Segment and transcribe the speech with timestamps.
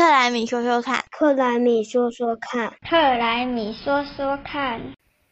[0.00, 4.80] 克莱米说说看，克莱米说说看，克莱米说说看。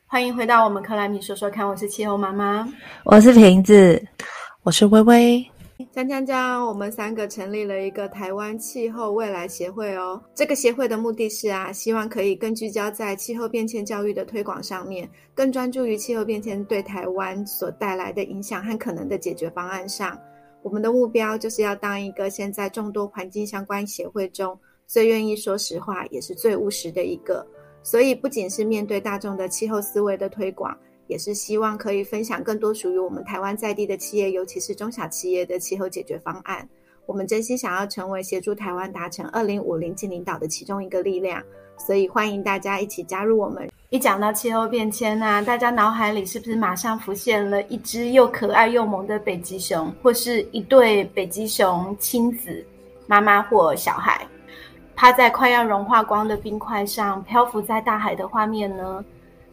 [0.07, 2.69] 欢迎回到我们克莱米说说看，我是气候妈妈，
[3.03, 4.07] 我是瓶子，
[4.65, 5.43] 我是微微。
[5.91, 10.23] 江江江，我们三个成立了一个台湾气候未来协会哦。
[10.35, 20.15] 这个协会的目的是啊，希望可以更聚焦在气候变迁教育的推广上面，更专注于气候变迁对台湾所带来的影响和可能的解决方案上。
[20.69, 24.55] 我们的目标就是要当一个现在众多环境相关协会中
[24.87, 27.47] 最愿意说实话，也是最务实的一个。
[27.83, 30.77] 所以，不仅是面对大众的气候思维的推广，
[31.07, 36.69] 也是希望可以分享更多属于我们台湾在地的企业，尤其是中小企业的气候解决方案。
[37.07, 41.43] 我们真心想要成为协助台湾达成二零五零净领导的其中一个力量，
[41.79, 43.67] 所以欢迎大家一起加入我们。
[43.91, 52.63] 一讲到气候变迁啊，大家脑海里是不是马上浮现了一只又可爱又萌的北极熊，或是一对北极熊亲子
[53.07, 54.21] 妈妈或小孩？
[54.95, 59.03] 趴在快要融化光的冰块上，漂浮在大海的画面呢？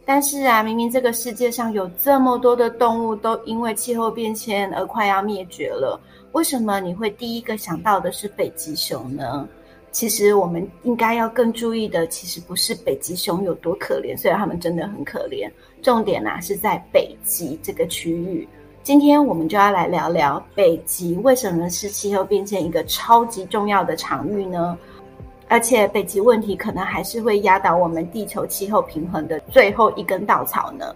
[0.04, 5.98] 但是啊，明明这个世界上有这么多的动物都因为气候变迁而快要灭绝了，
[6.32, 9.48] 为什么你会第一个想到的是北极熊呢？
[9.96, 15.50] 其实我们应该要更注意的，其实不是北极熊有多可怜，虽然它们真的很可怜。
[15.80, 18.46] 重点呐是在北极这个区域。
[18.82, 24.76] 今天我们就要来聊聊北极为什么是气候变迁一个超级重要的场域呢？
[25.48, 30.94] 而且北极问题可能还是会压倒我们地球气候平衡的最后一根稻草呢。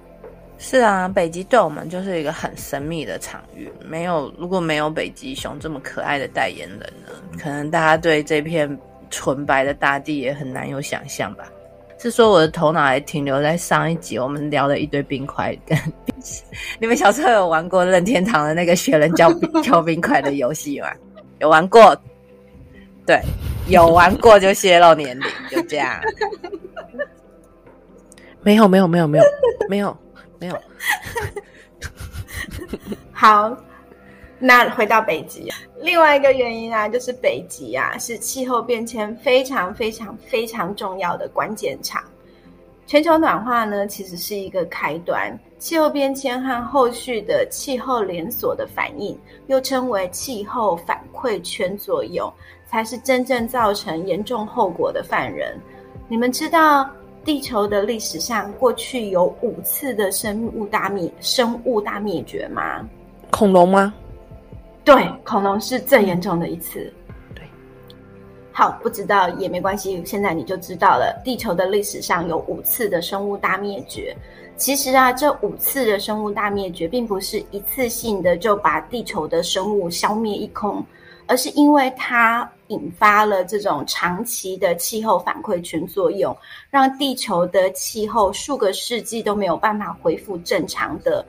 [0.58, 3.72] 是啊，北极对我们就是一个很神秘的场域。
[3.82, 8.78] 没有，如果没有北极熊这么可爱的代言人呢，可能大家对这片
[9.10, 11.44] 纯白的大地也很难有想象吧。
[11.98, 15.76] 是说我的头脑还停留在上一集我们聊了一堆冰块，跟
[16.78, 19.30] 你们小时候有玩过任天堂的那个雪人浇
[19.62, 20.88] 浇 冰块的游戏吗？
[21.40, 21.94] 有玩过。
[23.04, 23.20] 对，
[23.66, 26.00] 有玩过就泄露年龄，就这样。
[28.42, 29.24] 没有，没有，没有，没有，
[29.68, 29.98] 没有，
[30.38, 30.58] 没有。
[33.12, 33.54] 好，
[34.40, 35.48] 那回到北极，
[35.80, 42.02] 另外一个原因啊，就是北极啊是气候变迁非常非常非常重要的关键场。
[42.86, 52.32] 全球暖化呢，其实是一个开端，气候变迁和后续的气候连锁的反应，又称为气候反馈圈作用。
[52.70, 55.58] 才是真正造成严重后果的犯人。
[56.06, 56.88] 你们知道
[57.24, 62.88] 地球的历史上过去有五次的生物大灭生物大灭绝吗？
[63.32, 63.92] 恐龙吗？
[64.84, 66.92] 对，恐龙是最严重的一次。
[67.34, 67.44] 对，
[68.52, 71.20] 好，不知道也没关系，现在你就知道了。
[71.24, 74.16] 地球的历史上有五次的生物大灭绝。
[74.56, 80.84] 其实啊，这五次的生物大灭绝，并不是一次性的就把地球的生物消灭一空。
[81.26, 86.36] 而是因为它引发了这种长期的气候反馈圈作用，
[86.70, 91.24] 让地球的气候数个世纪都没有办法恢复正常的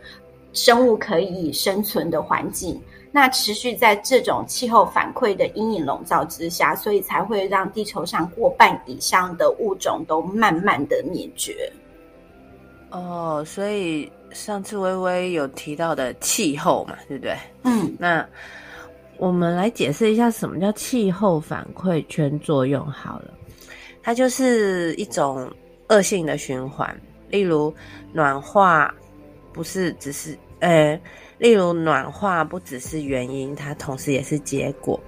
[0.54, 2.82] 生物可以生存的环境。
[3.12, 11.72] 那持续在这种气候反馈的阴影笼罩之下，所以才会让地球上过半以上的物种都慢慢的灭绝。
[12.90, 17.36] 哦，所以上次微微有提到的气候嘛，对不对？
[17.64, 18.26] 嗯，那。
[19.18, 22.84] 我们来解释一下什么叫气候反馈圈作用。
[22.88, 23.32] 好了，
[24.02, 25.48] 它就是一种
[25.90, 27.00] 恶性的循环。
[27.30, 27.72] 例如
[28.12, 28.92] 暖化，
[29.54, 31.00] 不是只是呃，
[31.42, 35.02] 例如暖化不只是原因，它同时也是结果，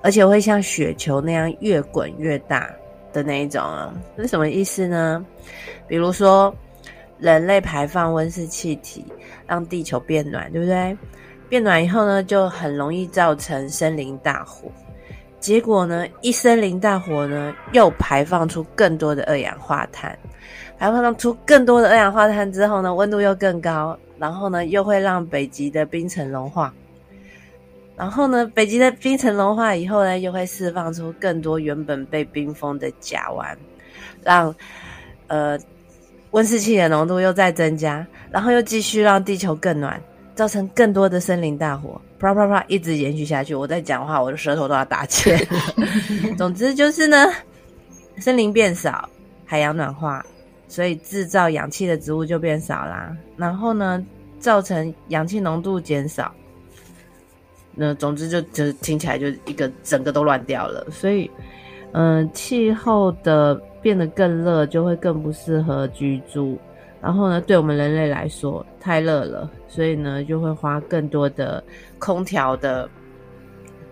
[0.00, 2.70] 而且会像雪球那样越滚越大
[3.12, 3.92] 的那一种啊。
[4.16, 5.26] 是什么意思呢？
[5.88, 6.54] 比如说
[7.18, 9.04] 人类排放温室气体，
[9.44, 10.96] 让地球变暖，对不对？
[11.48, 14.70] 变暖以后呢，就很容易造成森林大火。
[15.40, 20.16] 结果呢，一森林大火呢，又排放出更多的二氧化碳。
[20.78, 26.72] 排放出更多的二氧化碳之后呢，温度又更高，然后呢，又会让北极的冰层融化。
[27.96, 33.56] 然后呢，北极的冰层融化以后呢，又会释放出更多原本被冰封的甲烷，
[34.22, 34.54] 让
[35.28, 35.58] 呃
[36.32, 40.00] 温室气体的浓度又再增加，然后又继续让地球更暖。
[40.34, 43.54] 造成更多的森林大火，啪啪啪一直延续下去。
[43.54, 45.34] 我在讲话，我的舌头都要打结。
[46.36, 47.32] 总之就是呢，
[48.18, 49.08] 森林变少，
[49.46, 50.22] 海洋暖化，
[50.68, 53.16] 所以制造氧气的植物就变少啦。
[53.36, 54.04] 然后呢，
[54.38, 56.34] 造成氧气浓度减少。
[57.74, 60.86] 那总之就就听起来就一个整个都乱掉了。
[60.90, 61.30] 所以，
[61.92, 66.58] 嗯，气候的变得更热，就会更不适合居住。
[67.02, 71.62] 然后呢，对我们人类来说太热了，所以呢就会花更多的
[71.98, 72.88] 空调的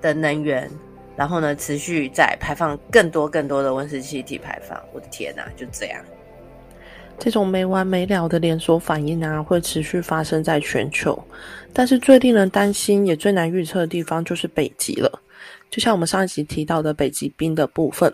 [0.00, 0.68] 的能源，
[1.14, 4.80] 然后呢，持续在排放更多更多的温室气体排放。
[4.92, 6.02] 我的天哪，就这样，
[7.18, 11.18] 这种没完没了的连锁反应啊，会持续发生在全球。
[11.72, 15.20] 但是最令人担心也最难预测的地方就是北极了。
[15.70, 18.12] 就像我们上一集提到的北极冰的部分，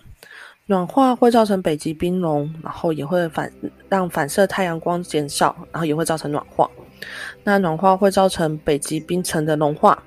[0.67, 3.52] 暖化会造成北极冰融，然后也会反
[3.88, 6.70] 让反射太阳光减少，然后也会造成暖化。
[7.43, 10.02] 那暖化会造成北极冰层的融化。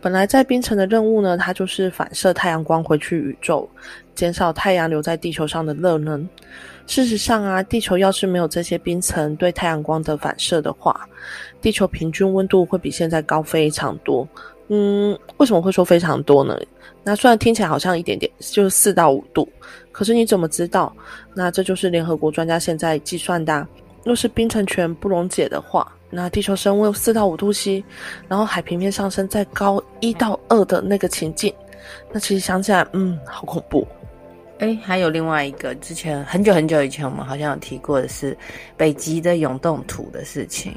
[0.00, 3.68] 本来在冰层的任务呢，它就是反射太阳光回去宇宙，
[4.14, 6.28] 减少太阳留在地球上的热能。
[6.86, 11.08] 事实上啊，地球要是没有这些冰层对太阳光的反射的话，
[11.60, 14.26] 地球平均温度会比现在高非常多。
[14.68, 16.58] 嗯，为什么会说非常多呢？
[17.04, 19.48] 那虽然听起来好像一点点，就是四到五度，
[19.92, 20.92] 可是你怎么知道？
[21.34, 23.66] 那这就是联合国专家现在计算的。
[24.04, 27.82] 若是冰层全不溶解的话，那地球升温四到五度 C，
[28.28, 31.52] 然后海平面上升再高一到二的那个情境，
[32.12, 33.86] 那其实想起来，嗯，好恐怖。
[34.58, 38.34] 哎，还有另外一个，之前很久很久以前我们好像有提过的是
[38.74, 40.74] 北极的永冻土的事情，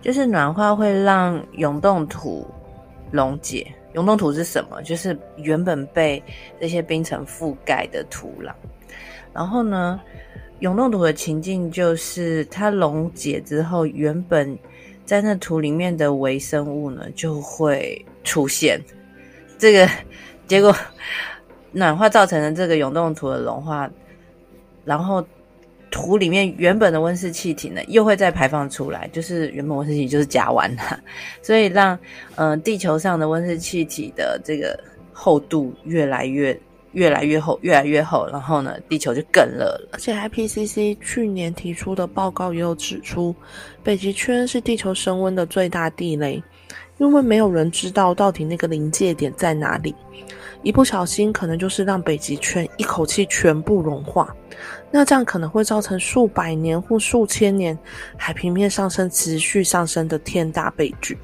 [0.00, 2.46] 就是暖化会让永冻土
[3.10, 3.66] 溶解。
[3.94, 4.80] 永冻土是什么？
[4.82, 6.22] 就是原本被
[6.60, 8.52] 这些冰层覆盖的土壤。
[9.34, 10.00] 然后呢，
[10.60, 14.56] 永冻土的情境就是它溶解之后，原本
[15.04, 18.80] 在那土里面的微生物呢就会出现。
[19.58, 19.88] 这个
[20.46, 20.72] 结果。
[21.72, 23.88] 暖化造成的这个永冻土的融化，
[24.84, 25.24] 然后
[25.90, 30.98] 土里面原本的温室气体呢，又会再排放出来，就是原本温室气体就是甲烷呐，
[31.42, 31.98] 所以让
[32.36, 34.78] 嗯地球上的温室气体的这个
[35.12, 36.58] 厚度越来越
[36.92, 39.88] 越来越厚，越来越厚，然后呢，地球就更热了。
[39.92, 43.34] 而且 IPCC 去年提出的报告也有指出，
[43.84, 46.42] 北极圈是地球升温的最大地雷，
[46.98, 49.94] 因为没有人知道到底那个临界点在哪里。
[50.62, 54.34] 一不小心，可能就是让北极圈一口气全部融化，
[54.90, 57.76] 那这样可能会造成数百年或数千年
[58.16, 61.16] 海平面上升持续上升的天大悲剧。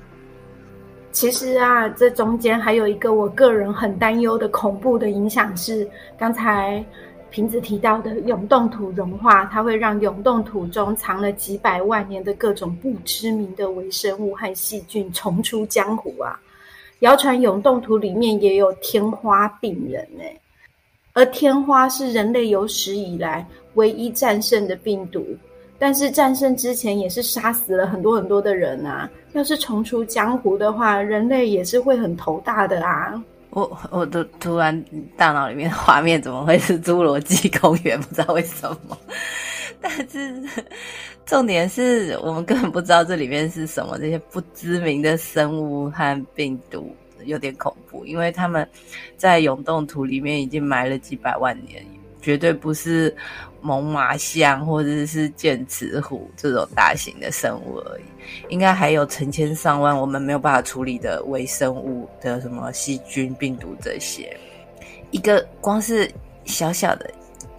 [1.13, 5.87] 其实啊，这中间还有一个我个人很担忧的恐怖的影响是，
[6.19, 6.85] 刚才
[7.31, 16.41] 瓶子提到的永冻土融化，它会让永冻土中藏了几百万年的各种不知名的微生物和细菌重出江湖啊。
[17.01, 20.25] 谣传永冻图里面也有天花病人呢，
[21.13, 25.25] 而天花是人类有史以来唯一战胜的病毒，
[25.79, 29.09] 但是战胜之前也是杀死了很多很多的人啊！
[29.35, 33.23] 要是重出江湖的话，人类也是会很头大的啊！
[33.51, 34.85] 我我都突然
[35.17, 38.01] 大脑里面的画面怎么会是侏罗纪公园？
[38.01, 38.99] 不知道为什么，
[39.81, 40.43] 但是。
[41.25, 46.95] 重点是我们根本不知道这里面是什么，这些不知名的生物和病毒
[47.25, 48.69] 有点恐怖，因为他们
[49.17, 51.85] 在永冻土里面已经埋了几百万年，
[52.23, 53.13] 绝对不是
[53.61, 58.05] 猛犸象或者是剑齿虎这种大型的生物而已，
[58.49, 64.39] 应该还有成千上万我们没有办法处理的微生物的什么细菌、病毒这些，
[65.11, 66.09] 一个光是
[66.45, 67.11] 小小的。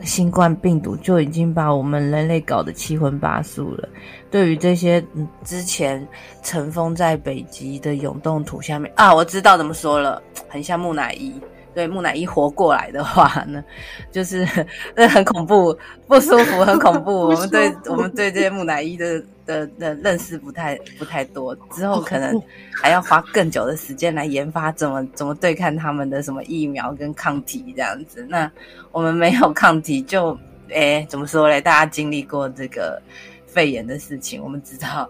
[0.03, 3.89] 新冠病毒就已经把我们人类搞得七荤八素了。
[4.29, 5.03] 对于这些
[5.43, 6.05] 之前
[6.43, 11.33] 尘封在北极的永冻土下面啊，我知道怎么说了，很像木乃伊。
[11.73, 13.63] 对木乃伊活过来的话呢，
[14.11, 14.47] 就是
[14.95, 17.27] 那 很恐怖、不舒服、很恐怖。
[17.29, 22.39] 我们对我们对这些木乃伊的的的认识不太不太多，之后可能
[22.71, 28.23] 还要花更久的时间来研发怎么怎么对抗他们的什么疫苗跟抗体这样子。
[28.29, 28.51] 那
[28.91, 30.37] 我们没有抗体，就
[30.69, 31.59] 诶怎么说嘞？
[31.59, 33.01] 大家经历过这个
[33.47, 35.09] 肺炎的事情，我们知道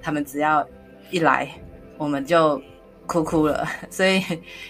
[0.00, 0.64] 他们只要
[1.10, 1.50] 一来，
[1.96, 2.62] 我们就。
[3.08, 4.22] 哭哭了，所以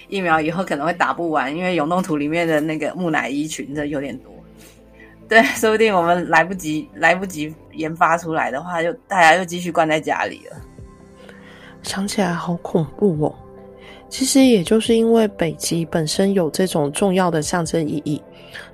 [0.07, 4.33] 疫苗以后可能会打不完，因为永动图里面的那个木乃伊群的有点多。
[5.29, 10.57] 对，说不定我们来不及来不及研发出来的话，就大家又继续关在家里了。
[11.83, 13.35] 想起来好恐怖哦。
[14.09, 18.19] 其实也就是因为北极本身有这种重要的象征意义，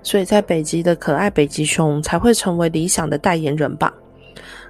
[0.01, 3.93] 所以在北极的可爱北极熊才会成为理想的代言人吧。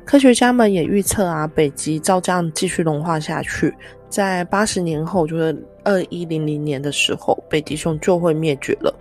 [0.04, 3.72] 科学家们也预测啊，北极照这样继续融化下去。
[4.10, 8.92] 在八十年后，就是二一零零年的时候，北极熊就会灭绝了。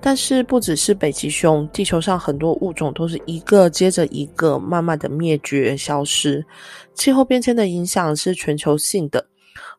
[0.00, 6.44] 但是不只是北极熊，地球上很多物种都是一个接着一个慢慢的灭绝消失。
[6.94, 9.24] 气候变迁的影响是全球性的，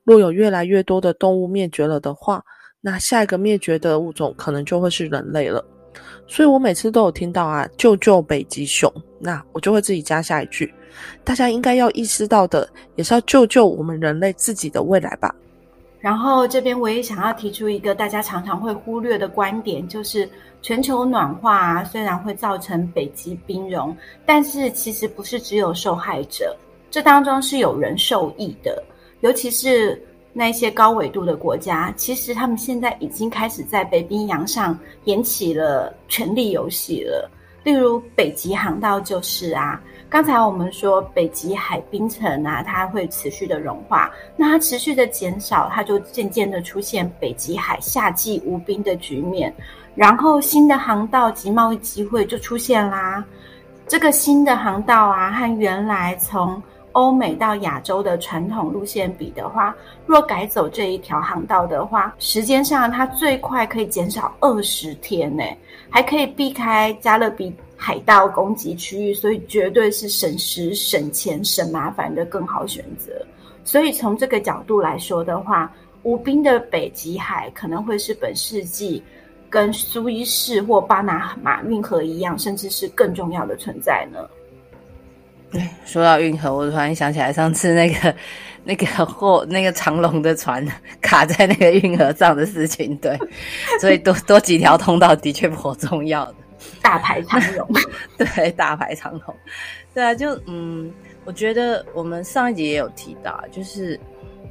[0.04, 2.44] 若有越来越多的动物灭绝了的话，
[2.80, 5.64] 那下一个灭绝的物种可能就会是人类了。
[6.28, 10.74] 所以我每次都有听到啊，救救北极熊，那我就会自己加下一句。
[11.24, 15.36] 大家应该要意识到的，也是要救救我们人类自己的未来吧。
[16.02, 20.28] 然后这边我也想要提出一个大家常常会忽略的观点，就是
[20.62, 26.58] 全球暖化虽然会造成北极冰融，但是其实不是只有受害者，
[26.90, 28.84] 这当中是有人受益的，
[29.20, 30.04] 尤其是
[30.34, 37.30] 那些高纬度的国家，其实他们现在已经开始在北冰洋上演起了权力游戏了，
[37.64, 39.80] 例如北极航道就是啊。
[40.12, 49.56] 刚才我们说北极海冰层啊，它会持续的融化，那它持续的减少，它就渐渐的出现北极海夏季无冰的局面，
[49.96, 53.24] 然后新的航道及贸易机会就出现啦。
[53.88, 59.74] 这个新的航道啊，和原来从欧美到亚洲的传统路线比的话，
[60.06, 65.42] 若改走这一条航道的话，时间上它最快可以减少二十天呢，
[65.90, 67.56] 还可以避开加勒比。
[67.84, 73.12] 海盗攻击区域，所以绝对是省时、省钱、省麻烦的更好选择。
[73.64, 75.74] 所以从这个角度来说的话，
[76.04, 79.02] 无冰的北极海可能会是本世纪
[79.50, 84.20] 跟苏伊士或巴拿马运河一样，甚至是更重要的存在呢。
[85.52, 88.16] 对，说到运河，我突然想起来上次那个
[88.64, 90.64] 那个货那个长龙的船
[91.02, 92.96] 卡在那个运河上的事情。
[92.98, 93.18] 对，
[93.82, 96.32] 所以多多几条通道的确颇重要。
[96.82, 97.68] 大排长龙，
[98.18, 99.36] 对，大排长龙，
[99.94, 100.92] 对啊，就嗯，
[101.26, 104.00] 我觉得我们上一集也有提到，就是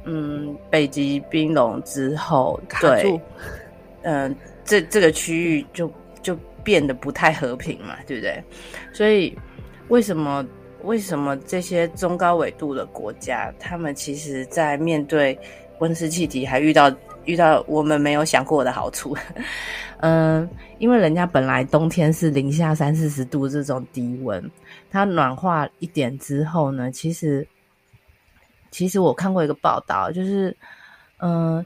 [0.05, 3.19] 嗯，北极冰融之后，对，
[4.03, 5.91] 嗯，这这个区域就
[6.21, 8.43] 就变得不太和平嘛，对不对？
[8.93, 9.37] 所以
[9.89, 10.45] 为什么
[10.83, 15.37] 为什么这些中高纬度的国家，他们其实在面对
[15.79, 16.91] 温室气体，还遇到
[17.25, 19.15] 遇到我们没有想过的好处？
[20.01, 24.43] 嗯，因为人家本来冬天是零下三四十度这种低温，
[24.89, 27.47] 它暖化一点之后呢，其实，
[28.71, 30.55] 其实我看过一个报道，就是，
[31.19, 31.63] 嗯，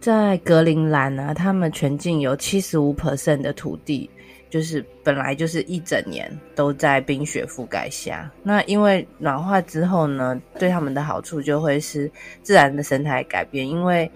[0.00, 4.08] 在格陵兰呢，他们全境有七十五 percent 的土地，
[4.48, 8.32] 就是本来就是一整年都在冰雪覆盖下。
[8.42, 12.10] 那因为暖化之后呢，对他们的好处就会是
[12.42, 14.10] 自然的生态改变，因为，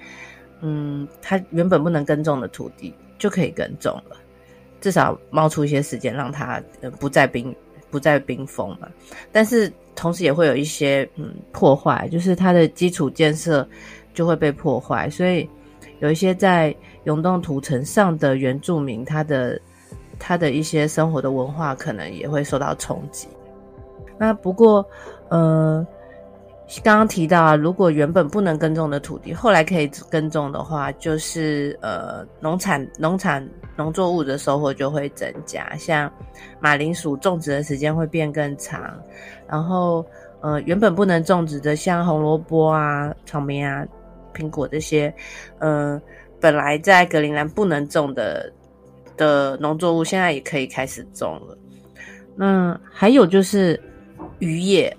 [0.63, 2.95] 嗯，它原本不能耕种的土地。
[3.23, 4.17] 就可以耕种了，
[4.81, 6.61] 至少冒出一些时间让它
[6.99, 7.55] 不再冰
[7.89, 8.89] 不再冰封嘛。
[9.31, 13.65] 但是同时也会有一些嗯破坏，就是它的基础建设
[14.13, 15.49] 就会被破坏，所以
[16.01, 16.75] 有一些在
[17.05, 19.61] 永动土层上的原住民，他的
[20.19, 23.29] 他的一些生活的文化可能也会受到冲击。
[24.19, 24.85] 那不过
[25.29, 25.87] 呃。
[26.83, 36.11] 刚刚提到啊，如果原本不能耕种的土地，后来可以耕种的话，就是呃，农产农产农作物的收获就会增加，像
[36.61, 38.81] 马铃薯种植的时间会变更长，
[39.47, 40.05] 然后
[40.41, 43.85] 呃，原本不能种植的像红萝卜啊、草莓啊、
[44.33, 45.13] 苹果这些，
[45.59, 46.01] 呃，
[46.41, 48.51] 本来在格陵兰不能种的
[49.17, 51.59] 的农作物，现在也可以开始种了。
[52.35, 53.79] 那还有就是
[54.39, 54.97] 渔业，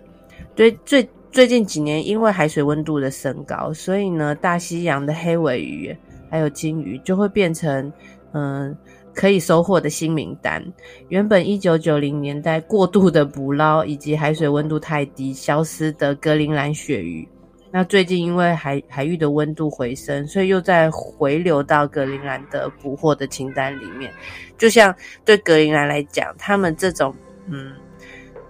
[0.53, 1.09] 对最。
[1.33, 5.97] 最近几年，因为海水温度的升高，所以呢，大西洋的黑尾鱼
[6.29, 7.91] 还有金鱼就会变成
[8.33, 8.77] 嗯
[9.15, 10.63] 可以收获的新名单。
[11.09, 17.27] 原本一九九零年代过度的捕捞以及海水温度太低消失的格陵兰鳕鱼，
[17.71, 24.13] 那最近因为海海域的温度回升，所以又在回流到格陵兰的捕获的清单里面。
[24.55, 27.11] 就像对格陵兰来讲，他们这种
[27.47, 27.73] 嗯。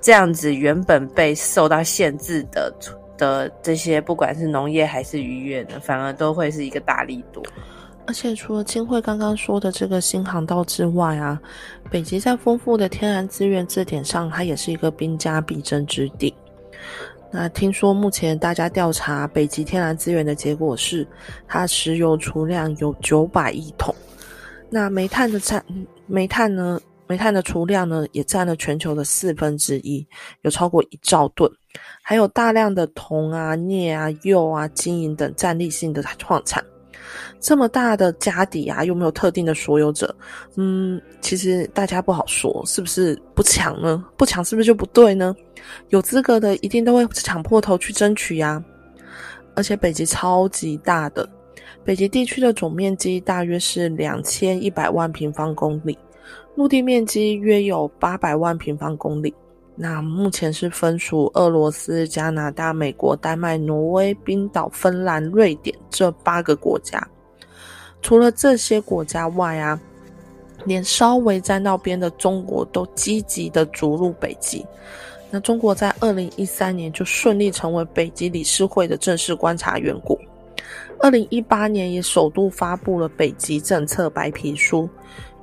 [0.03, 2.72] 这样子原本被受到限制的
[3.17, 7.41] 的这些，不管是农业还是渔业呢，反而都会是一个大力度。
[8.05, 11.41] 而且除了金慧刚刚说的这个新航道之外啊，
[11.89, 16.33] 北极在丰富的天然资源这点上，它也是一个兵家必争之地。
[17.31, 21.07] 那听说目前大家调查北极天然资源的结果是，
[21.48, 23.95] 它石油储量有九百亿桶，
[24.69, 25.63] 那煤炭的产
[26.05, 26.77] 煤炭呢？
[27.07, 30.05] 煤炭的储量呢，也占了全球的四分之一，
[30.41, 31.51] 有超过一兆吨，
[32.01, 36.63] 还有大量的铜啊、镍啊、铀啊、金银等战力性的矿产。
[37.39, 40.15] 这么大的家底啊，又没有特定的所有者，
[40.55, 44.03] 嗯，其实大家不好说，是不是不抢呢？
[44.15, 45.36] 不抢是不是就不对呢？
[45.89, 48.63] 有资格的一定都会抢破头去争取呀。
[49.55, 51.29] 而且北极超级大的，
[51.83, 55.98] 北极地区的总面积大约是两千一百万平方公里。
[56.55, 59.33] 陆地面积约有八百万平方公里，
[59.75, 67.05] 那目前是分属俄罗斯、加拿大、美国、丹麦、挪威、冰岛、芬兰、瑞典这八个国家。
[68.01, 69.79] 除了这些国家外啊，
[70.65, 74.63] 连稍微沾到边的中国都积极的逐入北极。
[75.31, 80.15] 那中国在二零一三年就顺利成为北极理事会的正式观察员国。
[81.00, 84.88] 二零一八年也首度发布了北极政策白皮书，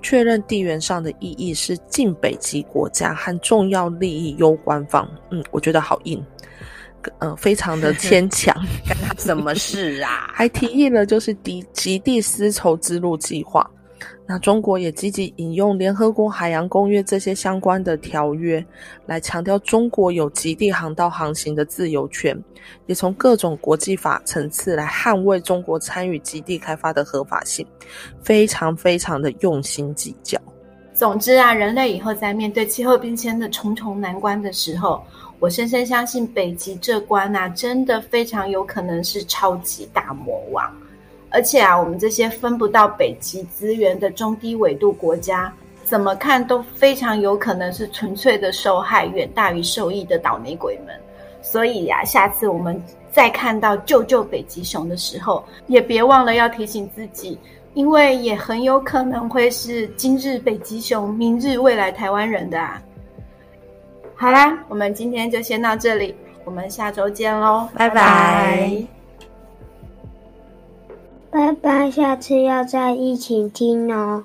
[0.03, 5.09] 确认地缘上的意义是近北极国家和重要利益攸关方。
[5.31, 6.25] 嗯，我觉得好硬，
[7.19, 8.55] 呃，非常的 牵强。
[9.19, 10.31] 什么事啊？
[10.33, 13.69] 还提议了就是极极地丝绸之路计划。
[14.27, 18.65] 那中国也积极引用联合国海洋公约这些相关的条约，
[19.07, 22.37] 来强调中国有极地航道航行的自由权，
[22.87, 27.67] 也从各种国际法层次来捍卫中国参与极地开发的合法性，
[28.23, 30.41] 非常非常的用心计较。
[30.95, 35.03] 总之啊，人类以后在面对气候变迁的重重难关的时候，
[35.39, 40.71] 我深深相信北极这关啊，真的非常有可能是超级大魔王。
[41.31, 45.53] 而且啊，我们这些分不到北极资源的中低纬度国家，
[45.85, 50.95] 怎么看都非常有可能是纯粹的受害远大于受益的倒霉鬼们。
[51.43, 57.39] 所以呀，下次我们再看到救救北极熊的时候，也别忘了要提醒自己，
[57.75, 62.83] 因为也很有可能会是今日北极熊，明日未来台湾人的啊。
[64.15, 69.00] 好啦，我们今天就先到这里，我们下周见喽，拜拜。
[71.31, 74.25] 拜拜，下次要再一起听哦。